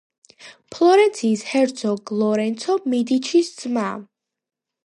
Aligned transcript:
ფლორენციის 0.75 1.43
ჰერცოგ 1.51 2.13
ლორენცო 2.23 2.81
მედიჩის 2.95 3.55
ძმა. 3.63 3.89